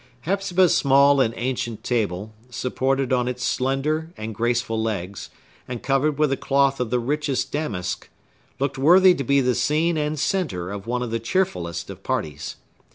[0.21, 5.29] Hepzibah's small and ancient table, supported on its slender and graceful legs,
[5.67, 8.09] and covered with a cloth of the richest damask,
[8.57, 12.55] looked worthy to be the scene and centre of one of the cheerfullest of parties.